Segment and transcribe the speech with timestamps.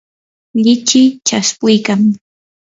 [0.63, 2.01] lichiy chaspuykan.